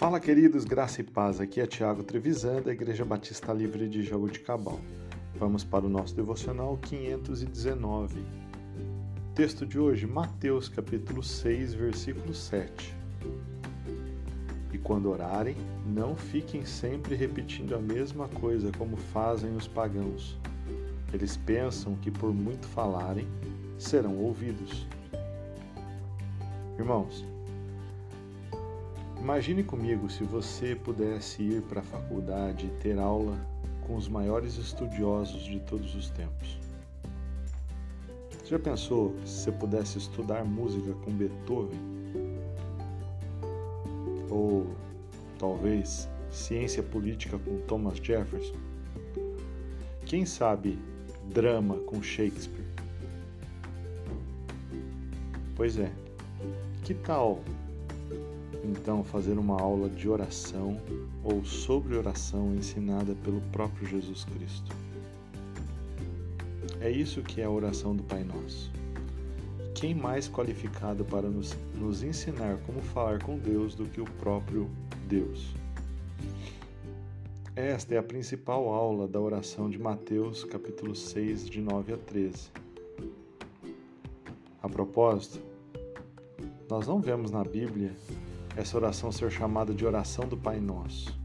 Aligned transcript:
Fala, 0.00 0.18
queridos, 0.18 0.64
graça 0.64 1.02
e 1.02 1.04
paz. 1.04 1.42
Aqui 1.42 1.60
é 1.60 1.66
Tiago 1.66 2.02
Trevisan, 2.02 2.62
da 2.62 2.72
Igreja 2.72 3.04
Batista 3.04 3.52
Livre 3.52 3.86
de 3.86 4.02
Jaboticabal. 4.02 4.80
Vamos 5.36 5.62
para 5.62 5.84
o 5.84 5.90
nosso 5.90 6.16
devocional 6.16 6.78
519. 6.78 8.24
Texto 9.34 9.66
de 9.66 9.78
hoje, 9.78 10.06
Mateus 10.06 10.70
capítulo 10.70 11.22
6, 11.22 11.74
versículo 11.74 12.32
7. 12.32 12.96
E 14.72 14.78
quando 14.78 15.10
orarem, 15.10 15.54
não 15.84 16.16
fiquem 16.16 16.64
sempre 16.64 17.14
repetindo 17.14 17.74
a 17.74 17.78
mesma 17.78 18.26
coisa 18.26 18.72
como 18.78 18.96
fazem 18.96 19.54
os 19.54 19.68
pagãos. 19.68 20.38
Eles 21.12 21.36
pensam 21.36 21.94
que 21.96 22.10
por 22.10 22.32
muito 22.32 22.66
falarem, 22.68 23.28
serão 23.76 24.16
ouvidos. 24.16 24.86
Irmãos, 26.78 27.22
Imagine 29.30 29.62
comigo 29.62 30.10
se 30.10 30.24
você 30.24 30.74
pudesse 30.74 31.40
ir 31.40 31.62
para 31.62 31.78
a 31.78 31.84
faculdade 31.84 32.66
e 32.66 32.82
ter 32.82 32.98
aula 32.98 33.38
com 33.86 33.94
os 33.94 34.08
maiores 34.08 34.56
estudiosos 34.56 35.44
de 35.44 35.60
todos 35.60 35.94
os 35.94 36.10
tempos. 36.10 36.58
Você 38.32 38.46
já 38.46 38.58
pensou 38.58 39.14
se 39.24 39.44
você 39.44 39.52
pudesse 39.52 39.98
estudar 39.98 40.44
música 40.44 40.92
com 41.04 41.12
Beethoven? 41.12 41.78
Ou 44.28 44.66
talvez 45.38 46.08
ciência 46.32 46.82
política 46.82 47.38
com 47.38 47.56
Thomas 47.68 47.98
Jefferson? 47.98 48.56
Quem 50.06 50.26
sabe 50.26 50.76
drama 51.32 51.76
com 51.86 52.02
Shakespeare? 52.02 52.66
Pois 55.54 55.78
é, 55.78 55.92
que 56.82 56.94
tal 56.94 57.40
então 58.64 59.02
fazer 59.02 59.38
uma 59.38 59.60
aula 59.60 59.88
de 59.88 60.08
oração 60.08 60.80
ou 61.24 61.44
sobre 61.44 61.96
oração 61.96 62.54
ensinada 62.54 63.14
pelo 63.24 63.40
próprio 63.52 63.86
Jesus 63.86 64.24
Cristo. 64.24 64.74
É 66.80 66.90
isso 66.90 67.22
que 67.22 67.40
é 67.40 67.44
a 67.44 67.50
oração 67.50 67.94
do 67.94 68.02
Pai 68.02 68.24
Nosso. 68.24 68.70
Quem 69.74 69.94
mais 69.94 70.28
qualificado 70.28 71.04
para 71.04 71.28
nos, 71.28 71.56
nos 71.74 72.02
ensinar 72.02 72.58
como 72.66 72.80
falar 72.80 73.22
com 73.22 73.38
Deus 73.38 73.74
do 73.74 73.86
que 73.86 74.00
o 74.00 74.04
próprio 74.04 74.68
Deus? 75.08 75.54
Esta 77.56 77.94
é 77.94 77.98
a 77.98 78.02
principal 78.02 78.68
aula 78.68 79.06
da 79.06 79.20
oração 79.20 79.68
de 79.68 79.78
Mateus, 79.78 80.44
capítulo 80.44 80.94
6, 80.94 81.48
de 81.48 81.60
9 81.60 81.94
a 81.94 81.96
13. 81.98 82.50
A 84.62 84.68
propósito, 84.68 85.40
nós 86.68 86.86
não 86.86 87.00
vemos 87.00 87.30
na 87.30 87.42
Bíblia 87.42 87.94
essa 88.56 88.76
oração 88.76 89.12
ser 89.12 89.30
chamada 89.30 89.72
de 89.72 89.84
oração 89.84 90.26
do 90.26 90.36
Pai 90.36 90.60
Nosso. 90.60 91.18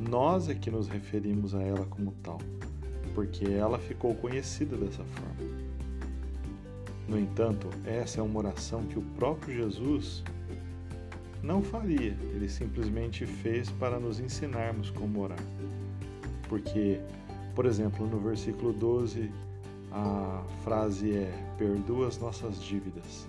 Nós 0.00 0.48
é 0.48 0.54
que 0.54 0.70
nos 0.70 0.88
referimos 0.88 1.54
a 1.54 1.62
ela 1.62 1.86
como 1.86 2.12
tal, 2.22 2.38
porque 3.14 3.44
ela 3.46 3.78
ficou 3.78 4.14
conhecida 4.14 4.76
dessa 4.76 5.04
forma. 5.04 5.64
No 7.08 7.18
entanto, 7.18 7.68
essa 7.86 8.20
é 8.20 8.22
uma 8.22 8.38
oração 8.38 8.82
que 8.84 8.98
o 8.98 9.02
próprio 9.16 9.62
Jesus 9.62 10.22
não 11.42 11.62
faria, 11.62 12.16
ele 12.32 12.48
simplesmente 12.48 13.26
fez 13.26 13.70
para 13.72 14.00
nos 14.00 14.18
ensinarmos 14.18 14.90
como 14.90 15.20
orar. 15.20 15.38
Porque, 16.48 17.00
por 17.54 17.66
exemplo, 17.66 18.06
no 18.06 18.18
versículo 18.18 18.72
12, 18.72 19.30
a 19.92 20.42
frase 20.62 21.14
é: 21.14 21.30
perdoa 21.58 22.08
as 22.08 22.18
nossas 22.18 22.62
dívidas, 22.62 23.28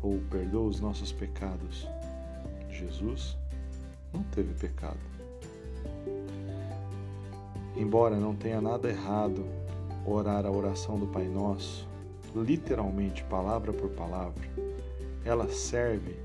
ou 0.00 0.20
perdoa 0.30 0.68
os 0.68 0.80
nossos 0.80 1.10
pecados. 1.10 1.88
Jesus 2.72 3.36
não 4.12 4.22
teve 4.24 4.52
pecado. 4.54 4.98
Embora 7.76 8.16
não 8.16 8.34
tenha 8.34 8.60
nada 8.60 8.88
errado 8.88 9.44
orar 10.04 10.44
a 10.44 10.50
oração 10.50 10.98
do 10.98 11.06
Pai 11.06 11.26
Nosso, 11.26 11.88
literalmente, 12.34 13.24
palavra 13.24 13.72
por 13.72 13.88
palavra, 13.90 14.42
ela 15.24 15.48
serve 15.48 16.16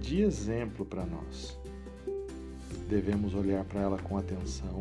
de 0.00 0.22
exemplo 0.22 0.84
para 0.84 1.04
nós. 1.04 1.58
Devemos 2.88 3.34
olhar 3.34 3.64
para 3.64 3.80
ela 3.80 3.98
com 3.98 4.16
atenção, 4.16 4.80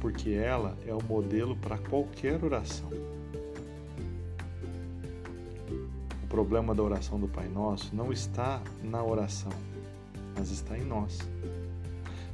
porque 0.00 0.30
ela 0.30 0.76
é 0.86 0.94
o 0.94 1.02
modelo 1.02 1.56
para 1.56 1.78
qualquer 1.78 2.44
oração. 2.44 2.90
O 6.22 6.26
problema 6.28 6.74
da 6.74 6.82
oração 6.82 7.18
do 7.18 7.28
Pai 7.28 7.48
Nosso 7.48 7.94
não 7.94 8.12
está 8.12 8.62
na 8.82 9.02
oração, 9.02 9.52
mas 10.36 10.50
está 10.50 10.76
em 10.76 10.84
nós. 10.84 11.18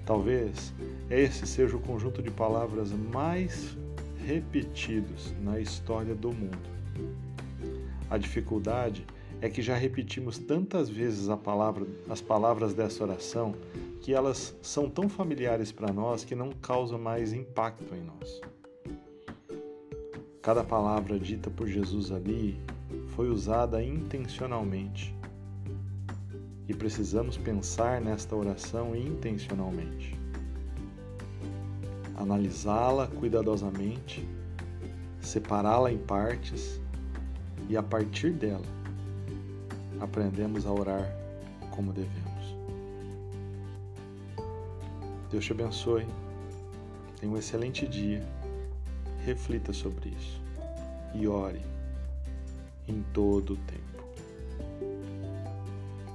Talvez 0.05 0.73
esse 1.11 1.47
seja 1.47 1.77
o 1.77 1.81
conjunto 1.81 2.23
de 2.23 2.31
palavras 2.31 2.93
mais 2.93 3.77
repetidos 4.25 5.35
na 5.43 5.61
história 5.61 6.15
do 6.15 6.33
mundo. 6.33 6.69
A 8.11 8.17
dificuldade 8.17 9.07
é 9.41 9.49
que 9.49 9.63
já 9.63 9.77
repetimos 9.77 10.39
tantas 10.39 10.89
vezes 10.89 11.29
palavra, 11.37 11.87
as 12.09 12.21
palavras 12.21 12.75
dessa 12.75 13.05
oração 13.05 13.55
que 14.01 14.15
elas 14.15 14.57
são 14.63 14.89
tão 14.89 15.09
familiares 15.09 15.71
para 15.71 15.93
nós 15.93 16.25
que 16.25 16.35
não 16.35 16.51
causam 16.53 16.99
mais 16.99 17.33
impacto 17.33 17.95
em 17.95 18.03
nós. 18.03 18.41
Cada 20.41 20.65
palavra 20.65 21.19
dita 21.19 21.51
por 21.51 21.67
Jesus 21.67 22.11
ali 22.11 22.59
foi 23.09 23.29
usada 23.29 23.83
intencionalmente 23.83 25.18
e 26.69 26.75
precisamos 26.75 27.39
pensar 27.39 28.01
nesta 28.01 28.37
oração 28.37 28.95
intencionalmente. 28.95 30.19
Analisá-la 32.15 33.07
cuidadosamente, 33.07 34.29
separá-la 35.21 35.91
em 35.91 35.99
partes 35.99 36.81
e 37.69 37.77
a 37.77 37.83
partir 37.83 38.33
dela 38.33 38.67
aprendemos 39.99 40.67
a 40.67 40.73
orar 40.73 41.11
como 41.71 41.93
devemos. 41.93 42.29
Deus 45.31 45.45
te 45.45 45.53
abençoe. 45.53 46.07
Tenha 47.19 47.33
um 47.33 47.37
excelente 47.37 47.87
dia. 47.87 48.27
Reflita 49.25 49.73
sobre 49.73 50.11
isso 50.11 50.41
e 51.15 51.27
ore 51.27 51.61
em 52.87 53.03
todo 53.13 53.55
o 53.55 53.57
tempo. 53.57 53.98